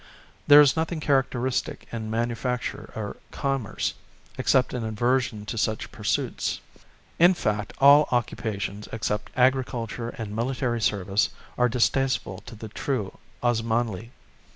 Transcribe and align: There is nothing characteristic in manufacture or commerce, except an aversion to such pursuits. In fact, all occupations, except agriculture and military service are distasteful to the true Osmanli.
There 0.47 0.61
is 0.61 0.75
nothing 0.75 0.99
characteristic 0.99 1.87
in 1.91 2.09
manufacture 2.09 2.91
or 2.95 3.17
commerce, 3.29 3.93
except 4.35 4.73
an 4.73 4.83
aversion 4.83 5.45
to 5.45 5.59
such 5.59 5.91
pursuits. 5.91 6.59
In 7.19 7.35
fact, 7.35 7.73
all 7.77 8.09
occupations, 8.11 8.87
except 8.91 9.29
agriculture 9.37 10.09
and 10.09 10.35
military 10.35 10.81
service 10.81 11.29
are 11.55 11.69
distasteful 11.69 12.39
to 12.47 12.55
the 12.55 12.69
true 12.69 13.19
Osmanli. 13.43 14.09